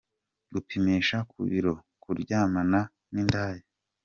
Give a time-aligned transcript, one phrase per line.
[0.53, 2.79] Gupimisha ku biro: kuryamana
[3.13, 3.63] n’indaya.